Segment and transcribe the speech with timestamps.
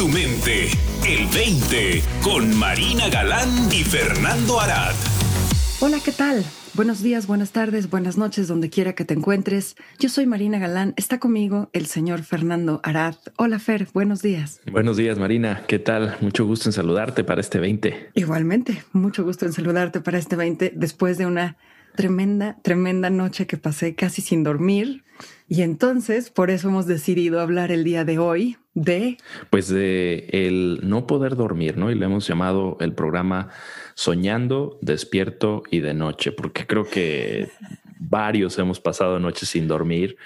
[0.00, 0.68] tu mente.
[1.06, 4.94] El 20 con Marina Galán y Fernando Arad.
[5.80, 6.42] Hola, ¿qué tal?
[6.72, 9.76] Buenos días, buenas tardes, buenas noches, donde quiera que te encuentres.
[9.98, 10.94] Yo soy Marina Galán.
[10.96, 13.16] Está conmigo el señor Fernando Arad.
[13.36, 13.88] Hola, Fer.
[13.92, 14.62] Buenos días.
[14.72, 15.64] Buenos días, Marina.
[15.68, 16.16] ¿Qué tal?
[16.22, 18.12] Mucho gusto en saludarte para este 20.
[18.14, 21.58] Igualmente, mucho gusto en saludarte para este 20 después de una
[21.94, 25.04] tremenda, tremenda noche que pasé casi sin dormir.
[25.48, 29.18] Y entonces, por eso hemos decidido hablar el día de hoy de...
[29.50, 31.90] Pues de el no poder dormir, ¿no?
[31.90, 33.48] Y le hemos llamado el programa
[33.94, 37.48] Soñando, Despierto y de Noche, porque creo que
[37.98, 40.16] varios hemos pasado noches sin dormir.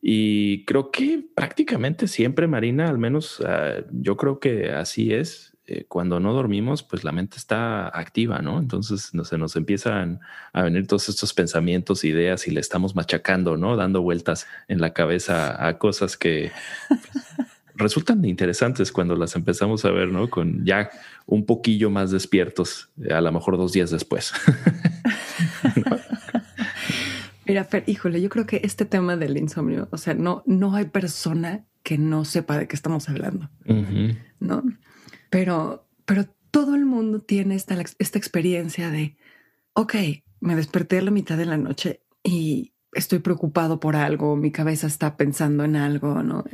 [0.00, 5.86] Y creo que prácticamente siempre, Marina, al menos uh, yo creo que así es, eh,
[5.88, 8.58] cuando no dormimos, pues la mente está activa, ¿no?
[8.58, 10.20] Entonces no, se nos empiezan
[10.52, 13.74] a venir todos estos pensamientos, ideas y le estamos machacando, ¿no?
[13.74, 16.52] Dando vueltas en la cabeza a cosas que
[17.76, 20.28] resultan interesantes cuando las empezamos a ver, ¿no?
[20.28, 20.90] Con ya
[21.24, 24.34] un poquillo más despiertos, a lo mejor dos días después.
[27.46, 30.86] Mira, Fer, híjole, yo creo que este tema del insomnio, o sea, no, no hay
[30.86, 34.18] persona que no sepa de qué estamos hablando, uh -huh.
[34.40, 34.62] ¿no?
[35.34, 39.16] Pero, pero todo el mundo tiene esta, esta experiencia de,
[39.72, 39.92] ok,
[40.38, 44.86] me desperté a la mitad de la noche y estoy preocupado por algo, mi cabeza
[44.86, 46.44] está pensando en algo, ¿no?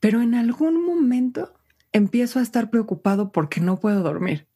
[0.00, 1.54] Pero en algún momento
[1.92, 4.48] empiezo a estar preocupado porque no puedo dormir.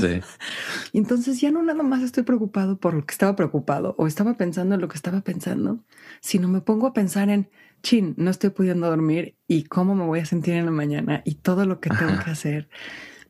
[0.00, 0.20] Sí.
[0.92, 4.74] Entonces ya no nada más estoy preocupado por lo que estaba preocupado o estaba pensando
[4.74, 5.84] en lo que estaba pensando,
[6.20, 7.48] sino me pongo a pensar en,
[7.82, 11.36] chin, no estoy pudiendo dormir y cómo me voy a sentir en la mañana y
[11.36, 12.24] todo lo que tengo Ajá.
[12.24, 12.68] que hacer.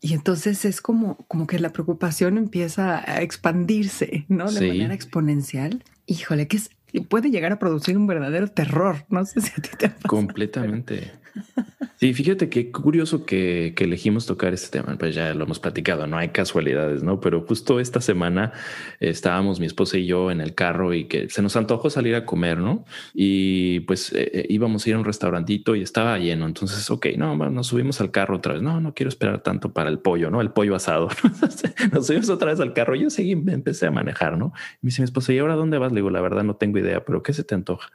[0.00, 4.50] Y entonces es como, como que la preocupación empieza a expandirse, ¿no?
[4.50, 4.68] De Sí.
[4.68, 5.82] manera exponencial.
[6.06, 6.70] Híjole, que es,
[7.08, 9.04] puede llegar a producir un verdadero terror.
[9.10, 10.08] No sé si a ti te pasa.
[10.08, 11.10] Completamente.
[12.00, 14.96] Sí, fíjate qué curioso que, que, elegimos tocar este tema.
[14.96, 17.20] Pues ya lo hemos platicado, no hay casualidades, no?
[17.20, 18.52] Pero justo esta semana
[19.00, 22.24] estábamos mi esposa y yo en el carro y que se nos antojó salir a
[22.24, 22.84] comer, no?
[23.14, 26.46] Y pues eh, íbamos a ir a un restaurantito y estaba lleno.
[26.46, 28.62] Entonces, ok, no, nos subimos al carro otra vez.
[28.62, 30.40] No, no quiero esperar tanto para el pollo, no?
[30.40, 31.08] El pollo asado.
[31.92, 32.94] nos subimos otra vez al carro.
[32.94, 34.52] Yo seguí, empecé a manejar, no?
[34.74, 35.90] Y me dice mi esposa, ¿y ahora dónde vas?
[35.90, 37.90] Le digo, la verdad no tengo idea, pero ¿qué se te antoja?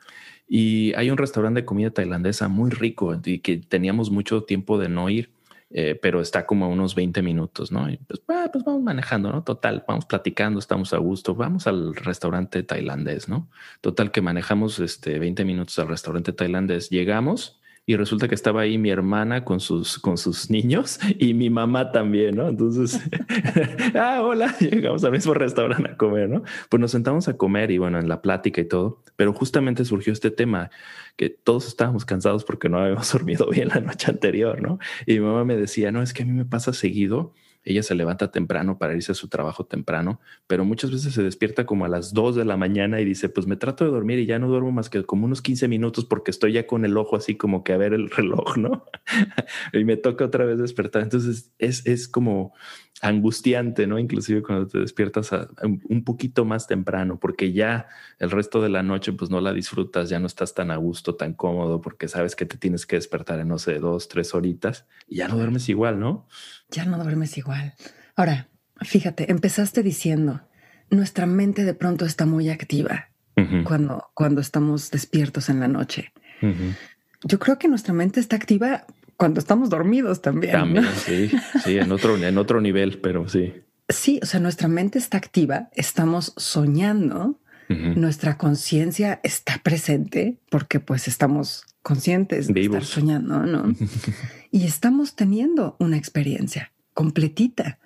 [0.47, 4.89] Y hay un restaurante de comida tailandesa muy rico y que teníamos mucho tiempo de
[4.89, 5.31] no ir,
[5.69, 7.89] eh, pero está como a unos 20 minutos, ¿no?
[7.89, 9.43] Y pues, ah, pues vamos manejando, ¿no?
[9.43, 13.49] Total, vamos platicando, estamos a gusto, vamos al restaurante tailandés, ¿no?
[13.81, 18.77] Total que manejamos este 20 minutos al restaurante tailandés, llegamos y resulta que estaba ahí
[18.77, 22.47] mi hermana con sus, con sus niños y mi mamá también, ¿no?
[22.47, 23.01] Entonces,
[23.95, 26.43] ah, hola, llegamos al mismo restaurante a comer, ¿no?
[26.69, 30.13] Pues nos sentamos a comer y bueno, en la plática y todo, pero justamente surgió
[30.13, 30.71] este tema
[31.17, 34.79] que todos estábamos cansados porque no habíamos dormido bien la noche anterior, ¿no?
[35.05, 37.33] Y mi mamá me decía, no, es que a mí me pasa seguido
[37.63, 41.65] ella se levanta temprano para irse a su trabajo temprano, pero muchas veces se despierta
[41.65, 44.25] como a las 2 de la mañana y dice, pues me trato de dormir y
[44.25, 47.15] ya no duermo más que como unos 15 minutos porque estoy ya con el ojo
[47.15, 48.85] así como que a ver el reloj, ¿no?
[49.73, 51.03] y me toca otra vez despertar.
[51.03, 52.53] Entonces es, es como
[53.01, 53.99] angustiante, ¿no?
[53.99, 57.87] Inclusive cuando te despiertas a, un poquito más temprano, porque ya
[58.17, 61.15] el resto de la noche pues no la disfrutas, ya no estás tan a gusto,
[61.15, 64.87] tan cómodo, porque sabes que te tienes que despertar en, no sé, dos, tres horitas
[65.07, 66.27] y ya no duermes igual, ¿no?
[66.73, 67.75] Ya no duermes igual.
[68.15, 68.49] Ahora,
[68.81, 70.41] fíjate, empezaste diciendo,
[70.89, 73.63] nuestra mente de pronto está muy activa uh -huh.
[73.63, 76.11] cuando, cuando estamos despiertos en la noche.
[76.41, 76.75] Uh -huh.
[77.23, 78.85] Yo creo que nuestra mente está activa
[79.17, 80.53] cuando estamos dormidos también.
[80.53, 80.91] También, ¿no?
[80.91, 81.31] sí,
[81.63, 83.53] sí, en otro, en otro nivel, pero sí.
[83.87, 87.39] Sí, o sea, nuestra mente está activa, estamos soñando,
[87.69, 87.95] uh -huh.
[87.95, 92.83] nuestra conciencia está presente porque pues estamos conscientes de Vivos.
[92.83, 93.75] estar soñando, ¿no?
[94.51, 97.79] y estamos teniendo una experiencia completita.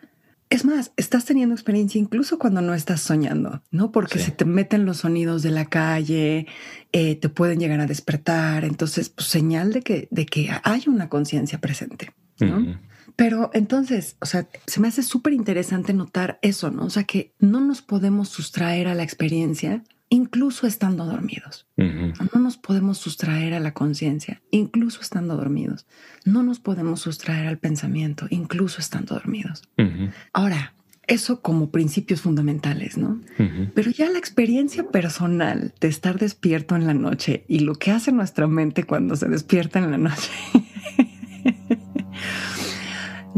[0.49, 3.91] Es más, estás teniendo experiencia incluso cuando no estás soñando, ¿no?
[3.91, 4.25] Porque sí.
[4.25, 6.47] se te meten los sonidos de la calle,
[6.93, 8.63] eh, te pueden llegar a despertar.
[8.63, 12.59] Entonces, pues señal de que, de que hay una conciencia presente, ¿no?
[12.59, 12.79] Uh -huh.
[13.17, 16.85] Pero entonces, o sea, se me hace súper interesante notar eso, ¿no?
[16.85, 21.65] O sea, que no nos podemos sustraer a la experiencia incluso estando dormidos.
[21.77, 22.31] Uh -huh.
[22.33, 25.85] No nos podemos sustraer a la conciencia, incluso estando dormidos.
[26.25, 29.63] No nos podemos sustraer al pensamiento, incluso estando dormidos.
[29.77, 30.11] Uh -huh.
[30.31, 30.73] Ahora,
[31.07, 33.19] eso como principios fundamentales, ¿no?
[33.39, 33.71] Uh -huh.
[33.73, 38.11] Pero ya la experiencia personal de estar despierto en la noche y lo que hace
[38.11, 40.29] nuestra mente cuando se despierta en la noche.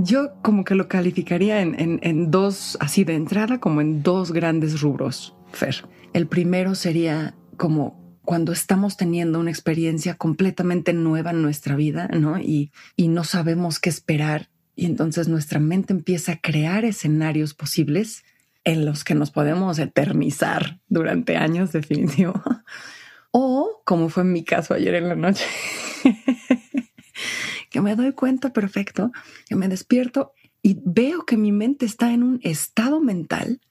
[0.01, 4.79] Yo como que lo calificaría en, en, dos, así de entrada, como en dos grandes
[4.79, 5.83] rubros, Fer.
[6.13, 12.39] El primero sería como cuando estamos teniendo una experiencia completamente nueva en nuestra vida, ¿no?
[12.39, 14.49] Y, y no sabemos qué esperar.
[14.73, 18.23] Y entonces nuestra mente empieza a crear escenarios posibles
[18.63, 22.41] en los que nos podemos eternizar durante años, definitivo.
[23.31, 25.45] O, como fue en mi caso ayer en la noche,
[27.69, 29.12] que me doy cuenta perfecto,
[29.48, 33.62] que me despierto y veo que mi mente está en un estado mental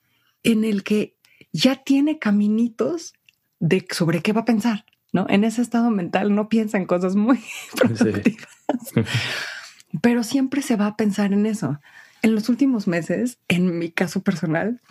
[0.43, 1.17] en el que
[1.53, 3.15] ya tiene caminitos
[3.61, 5.27] de sobre qué va a pensar, ¿no?
[5.29, 7.41] En ese estado mental no piensa en cosas muy
[7.77, 8.49] productivas,
[10.03, 11.79] pero siempre se va a pensar en eso.
[12.29, 14.83] En los últimos meses, en mi caso personal,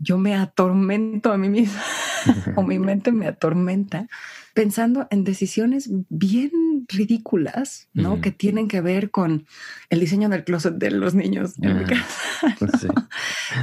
[0.00, 1.80] yo me atormento a mí misma
[2.56, 4.08] o mi mente me atormenta
[4.54, 6.50] pensando en decisiones bien
[6.88, 8.20] ridículas, ¿no?
[8.20, 9.46] Que tienen que ver con
[9.88, 12.56] el diseño del closet de los niños en mi casa.
[12.58, 12.72] Pues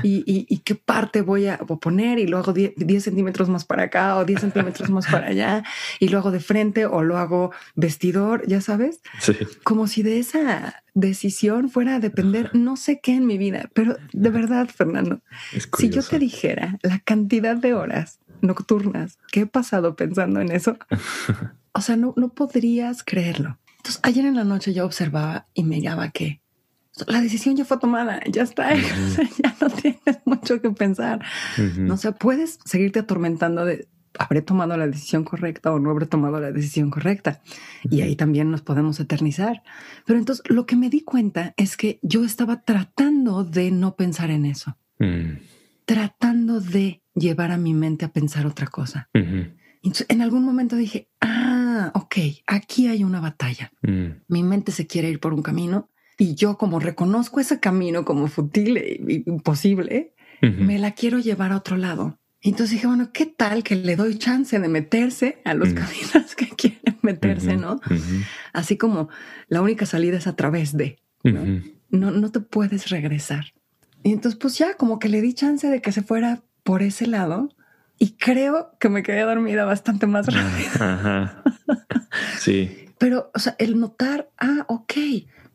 [0.03, 4.23] y, qué parte voy a poner y lo hago 10, centímetros más para acá o
[4.23, 5.63] 10 centímetros más para allá
[5.99, 9.01] y lo hago de frente o lo hago vestidor, ya sabes.
[9.63, 13.97] Como si de esa decisión fuera a depender no sé qué en mi vida, pero
[14.13, 15.21] de verdad, Fernando,
[15.77, 20.77] si yo te dijera la cantidad de horas nocturnas que he pasado pensando en eso,
[21.73, 23.59] o sea, no, no podrías creerlo.
[23.77, 26.41] Entonces, ayer en la noche yo observaba y me miraba que
[27.05, 28.73] la decisión ya fue tomada, ya está,
[29.43, 31.23] ya no tienes mucho que pensar.
[31.77, 33.87] No sé, puedes seguirte atormentando de
[34.19, 37.41] habré tomado la decisión correcta o no habré tomado la decisión correcta.
[37.89, 39.63] Y ahí también nos podemos eternizar.
[40.05, 44.31] Pero entonces lo que me di cuenta es que yo estaba tratando de no pensar
[44.31, 45.37] en eso, mm.
[45.85, 49.09] tratando de llevar a mi mente a pensar otra cosa.
[49.13, 52.15] en algún momento dije, ah, ok,
[52.45, 53.71] aquí hay una batalla.
[53.81, 54.23] Mm.
[54.27, 58.27] Mi mente se quiere ir por un camino y yo como reconozco ese camino como
[58.27, 62.19] fútil e imposible, me la quiero llevar a otro lado.
[62.49, 66.47] Entonces dije, bueno, ¿qué tal que le doy chance de meterse a los caminos que
[66.49, 67.79] quieren meterse, no?
[68.53, 69.09] Así como
[69.47, 71.61] la única salida es a través de, ¿no?
[71.89, 72.11] ¿no?
[72.11, 73.53] No te puedes regresar.
[74.03, 77.07] Y entonces, pues ya como que le di chance de que se fuera por ese
[77.07, 77.49] lado
[77.99, 81.31] y creo que me quedé dormida bastante más rápido.
[82.39, 82.85] Sí.
[82.97, 84.93] Pero, o sea, el notar, ah, ok,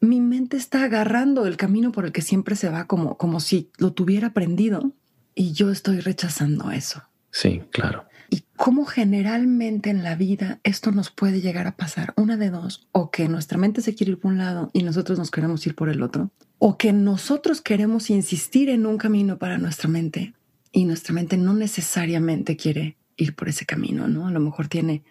[0.00, 3.70] mi mente está agarrando el camino por el que siempre se va como, como si
[3.78, 4.92] lo tuviera aprendido
[5.34, 7.02] y yo estoy rechazando eso.
[7.30, 8.06] Sí, claro.
[8.30, 12.88] Y cómo generalmente en la vida esto nos puede llegar a pasar, una de dos,
[12.92, 15.74] o que nuestra mente se quiere ir por un lado y nosotros nos queremos ir
[15.74, 20.34] por el otro, o que nosotros queremos insistir en un camino para nuestra mente
[20.72, 24.26] y nuestra mente no necesariamente quiere ir por ese camino, ¿no?
[24.26, 25.04] A lo mejor tiene,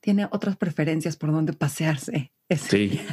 [0.00, 3.00] tiene otras preferencias por donde pasearse Sí.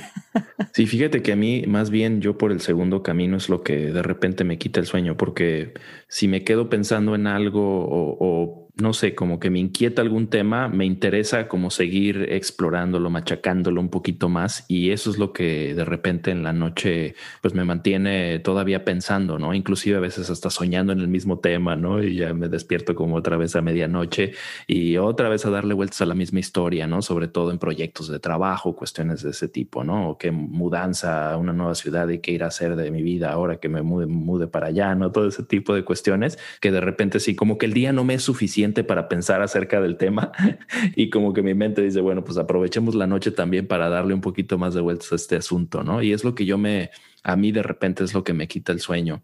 [0.73, 3.91] Sí, fíjate que a mí más bien yo por el segundo camino es lo que
[3.91, 5.73] de repente me quita el sueño, porque
[6.07, 10.67] si me quedo pensando en algo o, no sé, como que me inquieta algún tema,
[10.67, 15.85] me interesa como seguir explorándolo, machacándolo un poquito más y eso es lo que de
[15.85, 19.53] repente en la noche pues me mantiene todavía pensando, ¿no?
[19.53, 22.01] Inclusive a veces hasta soñando en el mismo tema, ¿no?
[22.03, 24.33] Y ya me despierto como otra vez a medianoche
[24.67, 27.01] y otra vez a darle vueltas a la misma historia, ¿no?
[27.01, 30.11] Sobre todo en proyectos de trabajo, cuestiones de ese tipo, ¿no?
[30.11, 33.31] O qué mudanza a una nueva ciudad y qué ir a hacer de mi vida
[33.31, 35.11] ahora que me mude, mude para allá, ¿no?
[35.11, 38.13] Todo ese tipo de cuestiones que de repente sí, como que el día no me
[38.13, 40.31] es suficiente para pensar acerca del tema
[40.95, 44.21] y como que mi mente dice, bueno, pues aprovechemos la noche también para darle un
[44.21, 46.01] poquito más de vueltas a este asunto, ¿no?
[46.01, 46.92] Y es lo que yo me,
[47.23, 49.21] a mí de repente es lo que me quita el sueño.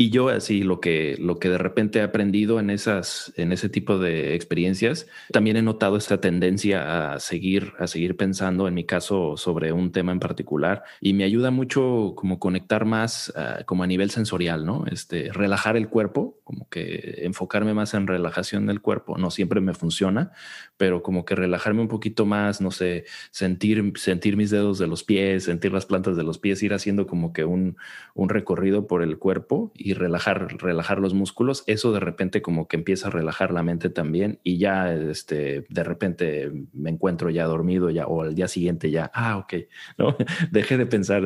[0.00, 3.68] Y yo así lo que, lo que de repente he aprendido en esas, en ese
[3.68, 8.84] tipo de experiencias, también he notado esta tendencia a seguir, a seguir pensando, en mi
[8.84, 13.82] caso, sobre un tema en particular y me ayuda mucho como conectar más ah, como
[13.82, 14.84] a nivel sensorial, ¿no?
[14.86, 19.18] Este, relajar el cuerpo, como que enfocarme más en relajación del cuerpo.
[19.18, 20.30] No siempre me funciona,
[20.76, 25.02] pero como que relajarme un poquito más, no sé, sentir, sentir mis dedos de los
[25.02, 27.76] pies, sentir las plantas de los pies, ir haciendo como que un,
[28.14, 32.76] un recorrido por el cuerpo y relajar, relajar los músculos, eso de repente como que
[32.76, 37.90] empieza a relajar la mente también y ya este, de repente me encuentro ya dormido
[37.90, 39.54] ya o al día siguiente ya, ah, ok,
[39.96, 40.16] ¿no?
[40.50, 41.22] Dejé de pensar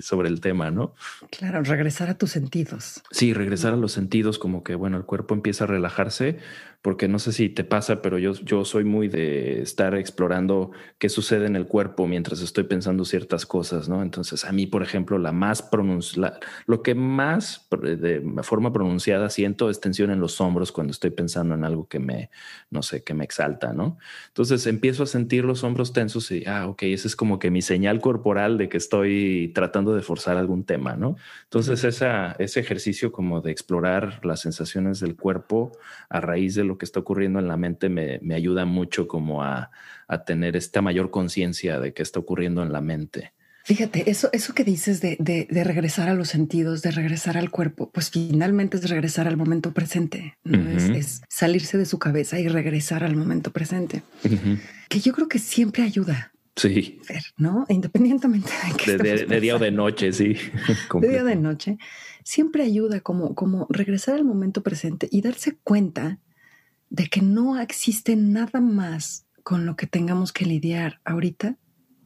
[0.00, 0.94] sobre el tema, ¿no?
[1.30, 3.02] Claro, regresar a tus sentidos.
[3.10, 6.38] Sí, regresar a los sentidos como que, bueno, el cuerpo empieza a relajarse
[6.80, 11.08] porque no sé si te pasa, pero yo, yo soy muy de estar explorando qué
[11.08, 14.02] sucede en el cuerpo mientras estoy pensando ciertas cosas, ¿no?
[14.02, 19.70] Entonces, a mí, por ejemplo, la más pronunciada, lo que más de forma pronunciada siento
[19.70, 22.30] es tensión en los hombros cuando estoy pensando en algo que me,
[22.70, 23.98] no sé, que me exalta, ¿no?
[24.28, 27.60] Entonces empiezo a sentir los hombros tensos y, ah, ok, ese es como que mi
[27.60, 31.16] señal corporal de que estoy tratando de forzar algún tema, ¿no?
[31.44, 35.72] Entonces, esa, ese ejercicio como de explorar las sensaciones del cuerpo
[36.08, 39.42] a raíz de lo que está ocurriendo en la mente me, me ayuda mucho como
[39.42, 39.70] a,
[40.06, 43.32] a tener esta mayor conciencia de qué está ocurriendo en la mente.
[43.68, 47.50] Fíjate, eso, eso que dices de, de, de, regresar a los sentidos, de regresar al
[47.50, 50.58] cuerpo, pues finalmente es regresar al momento presente, ¿no?
[50.58, 50.96] uh -huh.
[50.96, 54.58] es, es, salirse de su cabeza y regresar al momento presente, uh -huh.
[54.88, 56.32] que yo creo que siempre ayuda.
[56.56, 56.98] Sí.
[57.04, 57.66] Fer, ¿No?
[57.68, 60.34] Independientemente de que de, de, de, día o de noche, sí.
[61.02, 61.76] de día o de noche,
[62.24, 66.20] siempre ayuda como, como regresar al momento presente y darse cuenta
[66.90, 71.56] de que no existe nada más con lo que tengamos que lidiar ahorita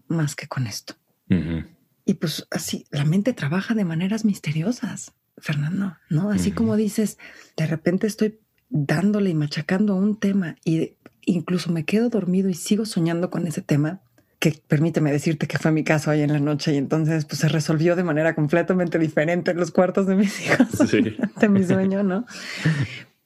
[0.09, 0.95] más que con esto.
[1.29, 1.67] Uh -huh.
[2.05, 6.31] Y pues así, la mente trabaja de maneras misteriosas, Fernando, ¿no?
[6.31, 6.57] Así uh -huh.
[6.57, 7.19] como dices,
[7.57, 12.85] de repente estoy dándole y machacando un tema y incluso me quedo dormido y sigo
[12.87, 14.01] soñando con ese tema,
[14.39, 17.49] que permíteme decirte que fue mi caso hoy en la noche y entonces pues se
[17.49, 21.17] resolvió de manera completamente diferente en los cuartos de mis hijos, sí.
[21.41, 22.27] de mi sueño, ¿no?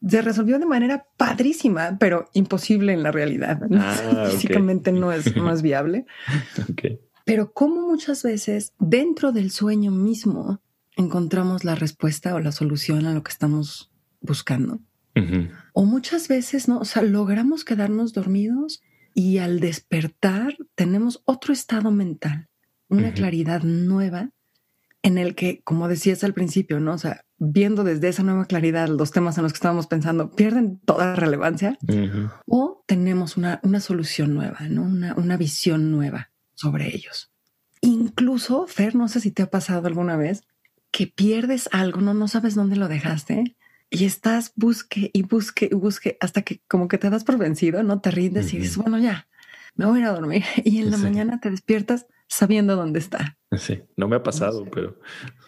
[0.09, 3.61] Se resolvió de manera padrísima, pero imposible en la realidad.
[3.73, 5.01] Ah, Físicamente okay.
[5.01, 6.07] no, es, es viable.
[6.71, 7.01] okay.
[7.25, 10.61] Pero como muchas veces dentro del sueño mismo
[10.97, 14.81] encontramos la respuesta o la solución a lo que estamos buscando.
[15.15, 15.51] Uh -huh.
[15.73, 16.79] O muchas veces, ¿no?
[16.79, 18.83] O sea, logramos quedarnos dormidos
[19.15, 22.49] y al despertar tenemos otro estado mental,
[22.89, 23.15] una uh -huh.
[23.15, 24.31] claridad nueva
[25.07, 26.95] en el que, como decías al principio, ¿no?
[26.95, 30.81] O sea, viendo desde esa nueva claridad los temas en los que estábamos pensando pierden
[30.81, 32.33] toda relevancia uh -huh.
[32.47, 34.83] o tenemos una, una solución nueva, ¿no?
[34.83, 37.31] Una, una visión nueva sobre ellos.
[37.83, 40.43] Incluso, Fer, no sé si te ha pasado alguna vez
[40.91, 43.57] que pierdes algo, no, no sabes dónde lo dejaste
[43.91, 47.85] y estás busque y busque y busque hasta que como que te das por vencido,
[47.85, 48.55] no te rindes uh -huh.
[48.55, 49.29] y dices, bueno, ya,
[49.77, 50.43] me voy a ir a dormir.
[50.65, 51.05] Y en la sí.
[51.05, 53.37] mañana te despiertas sabiendo dónde está.
[53.57, 54.71] Sí, no me ha pasado, no sé.
[54.75, 55.01] pero...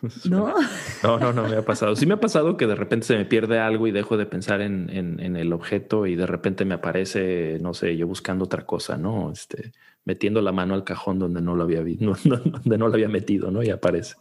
[0.29, 0.55] ¿No?
[1.03, 1.97] No, no, no me ha pasado.
[1.97, 4.61] Sí me ha pasado que de repente se me pierde algo y dejo de pensar
[4.61, 8.65] en, en, en el objeto y de repente me aparece, no sé, yo buscando otra
[8.67, 9.33] cosa, ¿no?
[9.33, 9.73] Este,
[10.05, 13.09] metiendo la mano al cajón donde no lo había no, no, donde no lo había
[13.09, 13.63] metido, ¿no?
[13.63, 14.15] Y aparece.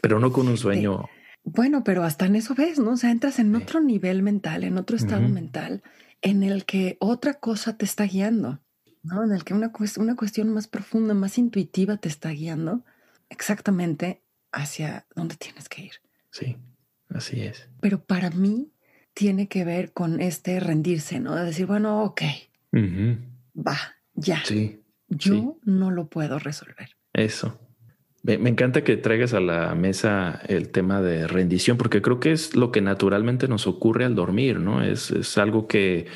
[0.00, 1.08] Pero no con un sueño...
[1.44, 2.92] Bueno, pero hasta en eso ves, ¿no?
[2.92, 3.62] O sea, entras en sí.
[3.62, 5.32] otro nivel mental, en otro estado uh -huh.
[5.32, 5.82] mental,
[6.20, 8.60] en el que otra cosa te está guiando.
[9.08, 9.24] ¿No?
[9.24, 12.84] En el que una, una cuestión más profunda, más intuitiva te está guiando
[13.28, 14.22] exactamente
[14.52, 15.92] hacia dónde tienes que ir.
[16.30, 16.56] Sí,
[17.08, 17.68] así es.
[17.80, 18.70] Pero para mí
[19.14, 21.34] tiene que ver con este rendirse, ¿no?
[21.34, 22.22] De decir, bueno, ok,
[22.72, 23.18] uh -huh.
[23.54, 23.78] va,
[24.14, 24.42] ya.
[24.44, 24.80] Sí.
[25.08, 25.70] Yo sí.
[25.70, 26.90] no lo puedo resolver.
[27.12, 27.58] Eso.
[28.22, 32.32] Me, me, encanta que traigas a la mesa el tema de rendición, porque creo que
[32.32, 34.82] es lo que naturalmente nos ocurre al dormir, ¿no?
[34.82, 36.06] Es, es algo que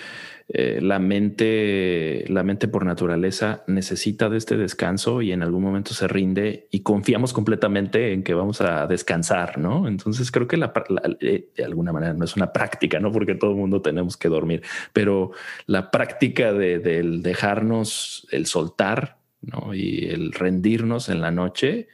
[0.54, 5.94] eh, la mente, la mente por naturaleza necesita de este descanso y en algún momento
[5.94, 9.88] se rinde y confiamos completamente en que vamos a descansar, ¿no?
[9.88, 13.10] Entonces creo que la, la, eh, de alguna manera no es una práctica, ¿no?
[13.10, 15.30] Porque todo el mundo tenemos que dormir, pero
[15.64, 19.72] la práctica de, del dejarnos, el soltar, ¿no?
[19.72, 21.88] Y el rendirnos en la noche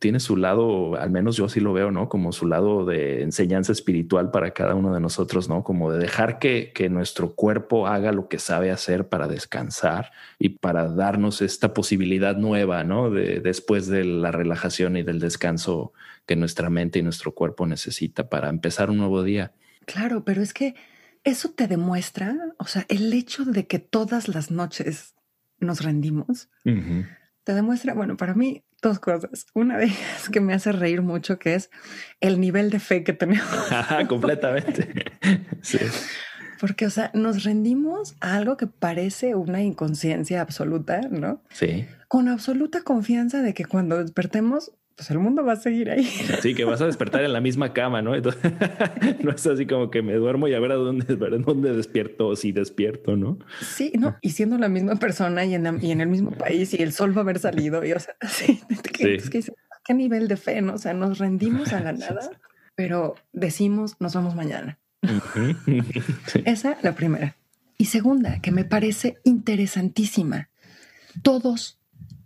[0.00, 2.08] tiene su lado, al menos yo así lo veo, ¿no?
[2.08, 5.64] Como su lado de enseñanza espiritual para cada uno de nosotros, ¿no?
[5.64, 10.50] Como de dejar que, que nuestro cuerpo haga lo que sabe hacer para descansar y
[10.50, 13.10] para darnos esta posibilidad nueva, ¿no?
[13.10, 15.92] De después de la relajación y del descanso
[16.26, 19.52] que nuestra mente y nuestro cuerpo necesita para empezar un nuevo día.
[19.86, 20.74] Claro, pero es que
[21.24, 25.14] eso te demuestra, o sea, el hecho de que todas las noches
[25.58, 27.08] nos rendimos, uh -huh.
[27.44, 29.46] te demuestra, bueno, para mí dos cosas.
[29.54, 31.70] Una de ellas que me hace reír mucho, que es
[32.20, 33.48] el nivel de fe que tenemos.
[34.08, 35.12] Completamente.
[35.62, 35.78] sí.
[36.60, 41.42] Porque, o sea, nos rendimos a algo que parece una inconsciencia absoluta, ¿no?
[41.50, 41.86] Sí.
[42.08, 46.04] Con absoluta confianza de que cuando despertemos, pues el mundo va a seguir ahí.
[46.42, 48.14] Sí, que vas a despertar en la misma cama, ¿no?
[48.14, 48.52] Entonces,
[49.22, 52.34] no es así como que me duermo y a ver a dónde, a dónde despierto,
[52.34, 53.38] si despierto, ¿no?
[53.60, 56.72] Sí, no, y siendo la misma persona y en, la, y en el mismo país
[56.72, 58.60] y el sol va a haber salido, y o sea, sí,
[58.92, 59.14] ¿qué, sí.
[59.14, 59.52] Es que,
[59.84, 60.74] ¿qué nivel de fe, no?
[60.74, 62.30] O sea, nos rendimos a la nada,
[62.74, 64.78] pero decimos, nos vemos mañana.
[66.26, 66.42] sí.
[66.46, 67.36] Esa, la primera.
[67.78, 70.48] Y segunda, que me parece interesantísima.
[71.22, 71.78] Todos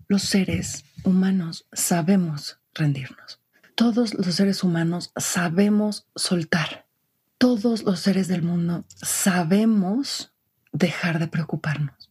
[0.06, 3.40] los seres humanos sabemos rendirnos.
[3.76, 6.86] Todos los seres humanos sabemos soltar.
[7.38, 10.32] Todos los seres del mundo sabemos
[10.72, 12.10] dejar de preocuparnos.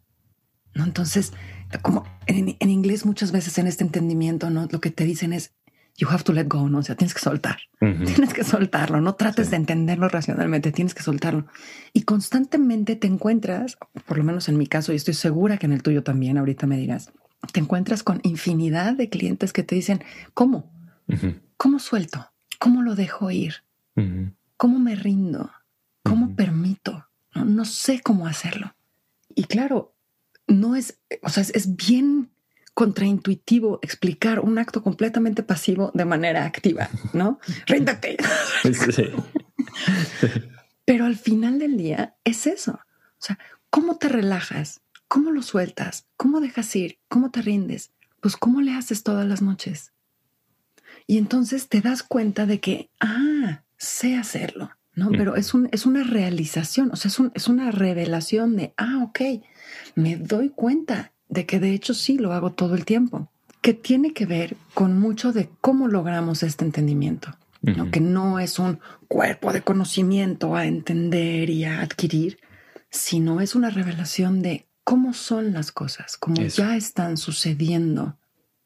[0.73, 0.83] ¿no?
[0.83, 1.33] Entonces,
[1.81, 4.67] como en, en, inglés muchas veces en este entendimiento, ¿no?
[4.71, 5.53] Lo que te dicen es,
[5.99, 6.79] you have to let go, ¿no?
[6.79, 7.59] O sea, tienes que soltar.
[7.81, 8.05] Uh -huh.
[8.05, 9.01] Tienes que soltarlo.
[9.01, 9.51] No trates sí.
[9.51, 11.45] de entenderlo racionalmente, tienes que soltarlo.
[11.93, 15.73] Y constantemente te encuentras, por lo menos en mi caso, y estoy segura que en
[15.73, 17.11] el tuyo también, ahorita me dirás,
[17.53, 20.03] te encuentras con infinidad de clientes que te dicen,
[20.33, 20.71] ¿cómo?
[21.07, 21.41] Uh -huh.
[21.57, 22.31] ¿Cómo suelto?
[22.59, 23.63] ¿Cómo lo dejo ir?
[23.95, 24.33] Uh -huh.
[24.57, 25.51] ¿Cómo me rindo?
[26.03, 26.35] ¿Cómo uh -huh.
[26.35, 27.07] permito?
[27.33, 28.75] No, no sé cómo hacerlo.
[29.35, 29.93] Y claro,
[30.47, 32.31] no es, o sea, es, bien
[32.73, 37.39] contraintuitivo explicar un acto completamente pasivo de manera activa, ¿no?
[37.67, 38.17] Ríndete.
[40.85, 42.73] Pero al final del día es eso.
[42.73, 43.37] O sea,
[43.69, 44.81] ¿cómo te relajas?
[45.09, 46.05] ¿Cómo lo sueltas?
[46.15, 46.99] ¿Cómo dejas ir?
[47.09, 47.91] ¿Cómo te rindes?
[48.21, 49.91] Pues ¿cómo le haces todas las noches?
[51.07, 55.09] Y entonces te das cuenta de que, ah, sé hacerlo, ¿no?
[55.09, 59.41] Pero es, un, es una realización, o sea, es, es una revelación de, ah, ok,
[59.95, 64.13] me doy cuenta de que de hecho sí lo hago todo el tiempo, que tiene
[64.13, 67.35] que ver con mucho de cómo logramos este entendimiento,
[67.91, 72.39] que no es un cuerpo de conocimiento a entender y a adquirir,
[72.89, 78.17] sino es una revelación de cómo son las cosas, cómo ya están sucediendo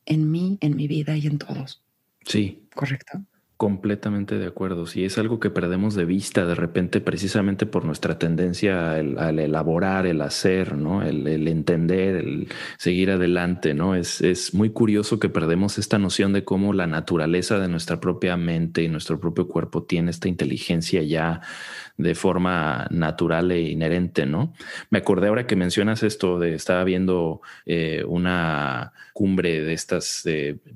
[0.06, 1.84] en mí, en mi vida y en todos.
[2.26, 2.64] Sí.
[2.74, 3.20] Correcto.
[3.58, 4.86] Completamente de acuerdo.
[4.88, 10.06] Si es algo que perdemos de vista de repente, precisamente por nuestra tendencia al, elaborar,
[10.06, 11.04] el hacer, ¿no?
[11.04, 13.94] El, entender, el seguir adelante, ¿no?
[13.94, 18.38] Es, es muy curioso que perdemos esta noción de cómo la naturaleza de nuestra propia
[18.38, 21.42] mente y nuestro propio cuerpo tiene esta inteligencia ya
[21.98, 24.54] de forma natural e inherente, ¿no?
[24.90, 30.28] Me acordé ahora que mencionas esto de estaba viendo eh, una cumbre de estas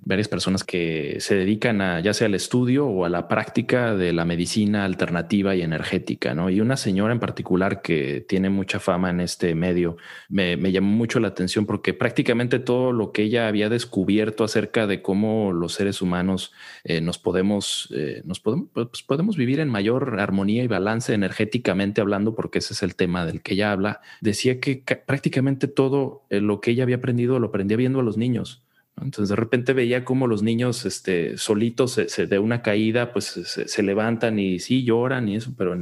[0.05, 4.13] varias personas que se dedican a ya sea al estudio o a la práctica de
[4.13, 6.49] la medicina alternativa y energética, ¿no?
[6.49, 9.97] Y una señora en particular que tiene mucha fama en este medio
[10.29, 15.01] me, llamó mucho la atención porque prácticamente todo lo que ella había descubierto acerca de
[15.01, 20.19] cómo los seres humanos eh, nos podemos eh, nos podemos pues podemos vivir en mayor
[20.19, 24.59] armonía y balance energéticamente hablando, porque ese es el tema del que ella habla, decía
[24.59, 28.63] que prácticamente todo eh, lo que ella había aprendido lo aprendía viendo a los niños.
[29.01, 33.83] Entonces de repente veía como los niños este, solitos se, de una caída, pues se,
[33.83, 35.77] levantan y sí lloran y eso, pero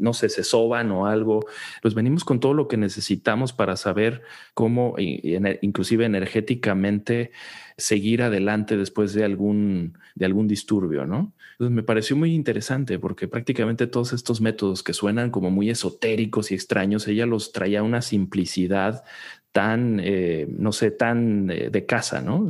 [0.00, 1.44] no sé, se soban o algo.
[1.82, 4.22] Pues venimos con todo lo que necesitamos para saber
[4.54, 7.30] cómo, inclusive energéticamente,
[7.76, 11.32] seguir adelante después de algún, de algún disturbio, ¿no?
[11.52, 16.50] Entonces me pareció muy interesante porque prácticamente todos estos métodos que suenan como muy esotéricos
[16.50, 19.04] y extraños, ella los traía una simplicidad
[19.52, 22.48] tan, eh, no sé, tan de casa, ¿no?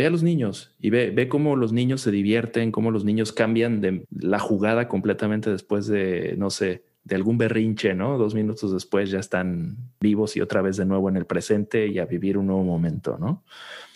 [0.00, 3.32] Ve a los niños y ve, ve cómo los niños se divierten, cómo los niños
[3.32, 8.16] cambian de la jugada completamente después de, no sé, de algún berrinche, ¿no?
[8.16, 11.98] Dos minutos después ya están vivos y otra vez de nuevo en el presente y
[11.98, 13.44] a vivir un nuevo momento, ¿no?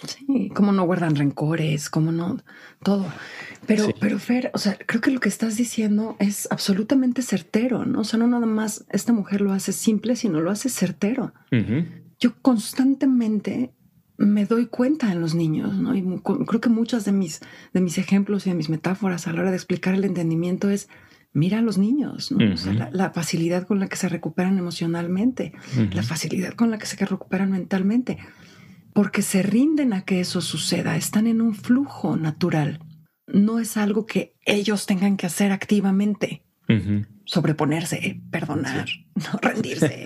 [0.06, 2.36] Sí, cómo no guardan rencores, cómo no,
[2.82, 3.06] todo.
[3.66, 8.00] Pero, pero Fer, o sea, creo que lo que estás diciendo es absolutamente certero, ¿no?
[8.00, 11.32] O sea, no nada más esta mujer lo hace simple, sino lo hace certero.
[12.18, 13.72] Yo constantemente
[14.16, 15.94] me doy cuenta en los niños, ¿no?
[15.94, 17.40] Y creo que muchos de mis,
[17.72, 20.88] de mis ejemplos y de mis metáforas a la hora de explicar el entendimiento es
[21.32, 22.32] mira a los niños,
[22.92, 25.52] la, facilidad con la que se recuperan emocionalmente,
[25.92, 28.18] la facilidad con la que se recuperan mentalmente,
[28.92, 32.78] porque se rinden a que eso suceda, están en un flujo natural.
[33.26, 36.44] No es algo que ellos tengan que hacer activamente.
[37.24, 40.04] Sobreponerse, perdonar, no rendirse,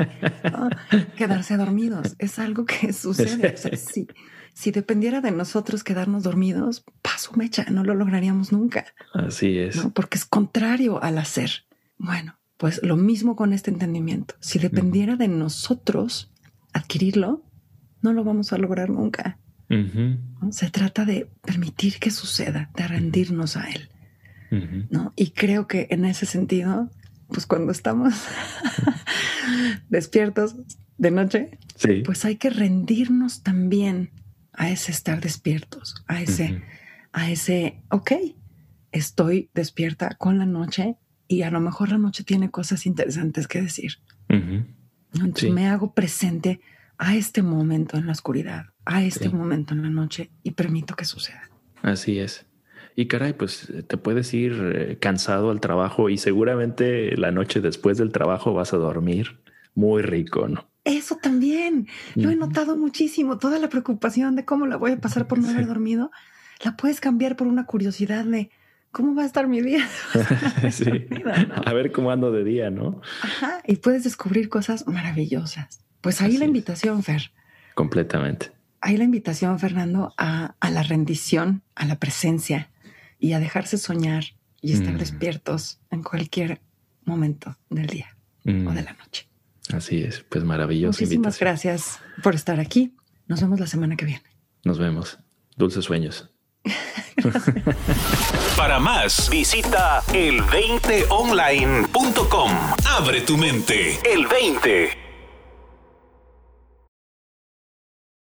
[1.17, 2.15] quedarse dormidos.
[2.19, 3.57] Es algo que sucede.
[4.55, 8.87] si dependiera de nosotros quedarnos dormidos, paso mecha, no lo lograríamos nunca.
[9.15, 9.79] Así es.
[9.95, 11.65] Porque es contrario al hacer.
[11.99, 14.35] Bueno, pues lo mismo con este entendimiento.
[14.41, 16.31] Si dependiera de nosotros
[16.73, 17.43] adquirirlo,
[18.03, 19.39] no lo vamos a lograr nunca.
[20.51, 23.91] Se trata de permitir que suceda, de rendirnos a él.
[24.51, 25.13] ¿No?
[25.17, 26.91] Y creo que en ese sentido,
[27.29, 28.15] pues cuando estamos
[29.89, 30.57] despiertos
[30.97, 31.59] de noche,
[32.05, 34.11] pues hay que rendirnos también
[34.53, 36.63] a ese estar despiertos, a ese,
[37.13, 38.13] a ese, ok,
[38.91, 40.97] estoy despierta con la noche
[41.29, 43.93] y a lo mejor la noche tiene cosas interesantes que decir.
[44.29, 46.61] Entonces me hago presente
[46.99, 51.05] a este momento en la oscuridad, a este momento en la noche y permito que
[51.05, 51.49] suceda.
[51.83, 52.48] Así es.
[52.99, 57.97] Y caray, pues te puedes ir eh, cansado al trabajo y seguramente la noche después
[57.97, 59.39] del trabajo vas a dormir
[59.77, 60.69] muy rico, ¿no?
[60.83, 61.87] Eso también.
[62.17, 65.49] Yo he notado muchísimo toda la preocupación de cómo la voy a pasar por no
[65.49, 66.11] haber dormido.
[66.65, 68.51] La puedes cambiar por una curiosidad de
[68.91, 69.89] cómo va a estar mi día.
[71.67, 73.01] A ver cómo ando de día, ¿no?
[73.23, 73.63] Ajá.
[73.65, 75.85] Y puedes descubrir cosas maravillosas.
[76.01, 77.31] Pues ahí la invitación, Fer.
[77.77, 78.51] Completamente.
[78.81, 82.71] Ahí la invitación, Fernando, a, la rendición, a la presencia
[83.19, 84.25] y a dejarse soñar
[84.61, 84.99] y estar mm.
[84.99, 86.61] despiertos en cualquier
[87.05, 88.75] momento del día o mm.
[88.75, 89.29] de la noche.
[89.73, 91.01] Así es, pues maravilloso.
[91.01, 92.95] Muchísimas gracias por estar aquí.
[93.27, 94.25] Nos vemos la semana que viene.
[94.65, 95.19] Nos vemos.
[95.57, 96.31] Dulces sueños.
[98.57, 102.53] Para más, visita el20online.com.
[102.87, 103.99] Abre tu mente.
[104.05, 105.08] El 20.